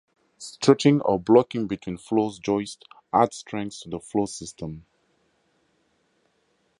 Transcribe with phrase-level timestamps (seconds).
[0.39, 2.81] Strutting or blocking between floor joists
[3.13, 4.87] adds strength to the floor system.